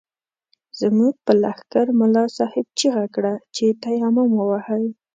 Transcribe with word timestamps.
زموږ 0.79 1.13
په 1.25 1.31
لښکر 1.41 1.87
ملا 1.99 2.25
صاحب 2.37 2.65
چيغه 2.79 3.05
کړه 3.15 3.33
چې 3.55 3.65
تيمم 3.83 4.29
ووهئ. 4.35 4.85